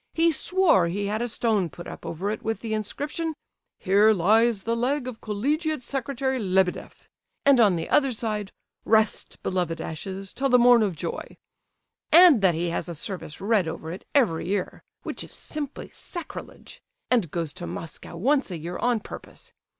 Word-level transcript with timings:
He 0.15 0.31
swore 0.31 0.87
he 0.87 1.05
had 1.05 1.21
a 1.21 1.27
stone 1.27 1.69
put 1.69 1.87
up 1.87 2.07
over 2.07 2.31
it 2.31 2.41
with 2.41 2.61
the 2.61 2.73
inscription: 2.73 3.35
'Here 3.77 4.13
lies 4.13 4.63
the 4.63 4.75
leg 4.75 5.07
of 5.07 5.21
Collegiate 5.21 5.83
Secretary 5.83 6.39
Lebedeff,' 6.39 7.07
and 7.45 7.59
on 7.59 7.75
the 7.75 7.87
other 7.87 8.11
side, 8.11 8.51
'Rest, 8.83 9.37
beloved 9.43 9.79
ashes, 9.79 10.33
till 10.33 10.49
the 10.49 10.57
morn 10.57 10.81
of 10.81 10.95
joy,' 10.95 11.37
and 12.11 12.41
that 12.41 12.55
he 12.55 12.69
has 12.71 12.89
a 12.89 12.95
service 12.95 13.39
read 13.39 13.67
over 13.67 13.91
it 13.91 14.03
every 14.15 14.47
year 14.47 14.81
(which 15.03 15.23
is 15.23 15.33
simply 15.33 15.91
sacrilege), 15.93 16.81
and 17.11 17.29
goes 17.29 17.53
to 17.53 17.67
Moscow 17.67 18.17
once 18.17 18.49
a 18.49 18.57
year 18.57 18.77
on 18.79 19.01
purpose. 19.01 19.53